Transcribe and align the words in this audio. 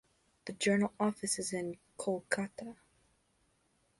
The 0.45 0.53
Journal 0.53 0.91
office 0.99 1.37
is 1.37 1.53
in 1.53 1.77
Calcutta. 2.03 2.75